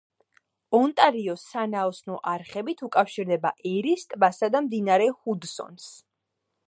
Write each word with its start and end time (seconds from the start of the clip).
ონტარიო 0.77 1.35
სანაოსნო 1.41 2.17
არხებით 2.31 2.81
უკავშირდება 2.87 3.51
ერის 3.75 4.09
ტბასა 4.15 4.51
და 4.57 4.63
მდინარე 4.69 5.11
ჰუდსონს. 5.21 5.87